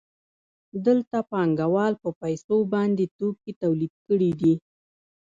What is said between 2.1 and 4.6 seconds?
پیسو باندې توکي تولید کړي دي